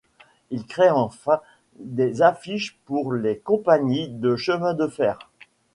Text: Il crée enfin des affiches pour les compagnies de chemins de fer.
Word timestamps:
Il 0.49 0.65
crée 0.65 0.89
enfin 0.89 1.41
des 1.77 2.23
affiches 2.23 2.75
pour 2.85 3.13
les 3.13 3.37
compagnies 3.37 4.07
de 4.09 4.35
chemins 4.35 4.73
de 4.73 4.87
fer. 4.87 5.19